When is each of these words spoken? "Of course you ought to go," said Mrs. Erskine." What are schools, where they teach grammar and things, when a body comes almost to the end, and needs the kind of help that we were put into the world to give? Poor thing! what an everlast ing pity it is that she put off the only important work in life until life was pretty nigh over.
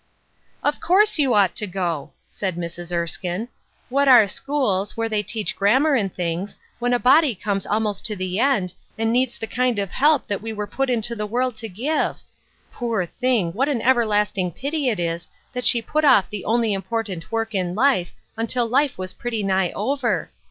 "Of 0.63 0.79
course 0.81 1.19
you 1.19 1.35
ought 1.35 1.55
to 1.57 1.67
go," 1.67 2.13
said 2.27 2.55
Mrs. 2.55 2.91
Erskine." 2.91 3.49
What 3.89 4.07
are 4.07 4.25
schools, 4.25 4.97
where 4.97 5.07
they 5.07 5.21
teach 5.21 5.55
grammar 5.55 5.93
and 5.93 6.11
things, 6.11 6.55
when 6.79 6.91
a 6.91 6.97
body 6.97 7.35
comes 7.35 7.67
almost 7.67 8.03
to 8.07 8.15
the 8.15 8.39
end, 8.39 8.73
and 8.97 9.13
needs 9.13 9.37
the 9.37 9.45
kind 9.45 9.77
of 9.77 9.91
help 9.91 10.25
that 10.25 10.41
we 10.41 10.53
were 10.53 10.65
put 10.65 10.89
into 10.89 11.15
the 11.15 11.27
world 11.27 11.55
to 11.57 11.69
give? 11.69 12.17
Poor 12.73 13.05
thing! 13.05 13.53
what 13.53 13.69
an 13.69 13.79
everlast 13.83 14.39
ing 14.39 14.49
pity 14.49 14.89
it 14.89 14.99
is 14.99 15.29
that 15.53 15.65
she 15.65 15.83
put 15.83 16.03
off 16.03 16.31
the 16.31 16.45
only 16.45 16.73
important 16.73 17.31
work 17.31 17.53
in 17.53 17.75
life 17.75 18.11
until 18.35 18.65
life 18.67 18.97
was 18.97 19.13
pretty 19.13 19.43
nigh 19.43 19.71
over. 19.73 20.31